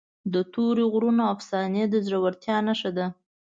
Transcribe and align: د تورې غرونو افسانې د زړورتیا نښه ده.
د 0.33 0.35
تورې 0.53 0.83
غرونو 0.93 1.23
افسانې 1.33 1.83
د 1.89 1.95
زړورتیا 2.07 2.57
نښه 2.67 2.91
ده. 2.97 3.07